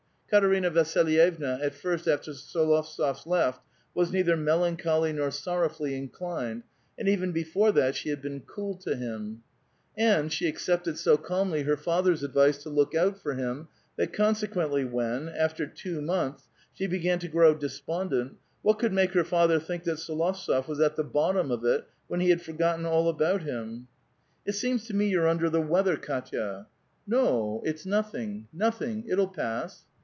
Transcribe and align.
Katerina 0.33 0.69
Vasilyevna, 0.71 1.59
at 1.61 1.73
first 1.75 2.07
after 2.07 2.31
S6lovtsof 2.31 3.25
left, 3.25 3.61
was 3.93 4.13
neither 4.13 4.37
melancholy 4.37 5.11
nor 5.11 5.29
sorrowfully 5.29 5.93
inclined, 5.93 6.63
and 6.97 7.09
even 7.09 7.33
before 7.33 7.73
that 7.73 7.97
she 7.97 8.07
had 8.07 8.21
been 8.21 8.39
cool 8.39 8.77
to 8.77 8.95
him; 8.95 9.43
and 9.97 10.31
she 10.31 10.49
accei)ted 10.49 10.95
so 10.95 11.17
calmly 11.17 11.63
her 11.63 11.75
father's 11.75 12.23
advice 12.23 12.57
to 12.63 12.69
look 12.69 12.95
out 12.95 13.19
for 13.19 13.33
him, 13.33 13.67
that 13.97 14.13
consequently 14.13 14.85
when, 14.85 15.27
after 15.27 15.67
too 15.67 16.01
months, 16.01 16.47
she 16.73 16.87
began 16.87 17.19
to 17.19 17.27
grow 17.27 17.53
despondent, 17.53 18.37
what 18.61 18.79
could 18.79 18.93
make 18.93 19.11
her 19.11 19.25
father 19.25 19.59
think 19.59 19.83
that 19.83 19.97
S61ovtsof 19.97 20.65
was 20.65 20.79
at 20.79 20.95
the 20.95 21.03
bottom 21.03 21.51
of 21.51 21.65
it, 21.65 21.83
when 22.07 22.21
he 22.21 22.29
had 22.29 22.41
forgotten 22.41 22.85
all 22.85 23.09
about 23.09 23.41
him? 23.43 23.89
''It 24.47 24.53
seems 24.55 24.85
to 24.85 24.93
me 24.93 25.09
you're 25.09 25.27
under 25.27 25.49
the 25.49 25.59
weather, 25.59 25.97
Kdtya." 25.97 26.63
A 26.63 26.67
VITAL 26.67 26.67
QUESTION. 26.71 26.71
407 27.09 27.27
*'No; 27.33 27.61
it's 27.65 27.85
nothing— 27.85 28.47
uotliing; 28.55 29.11
it'll 29.11 29.27
pass." 29.27 29.83